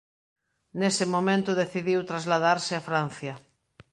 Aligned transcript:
Nese 0.79 1.05
momento 1.15 1.59
decidiu 1.61 1.99
trasladarse 2.11 2.73
a 2.75 2.85
Francia. 2.89 3.33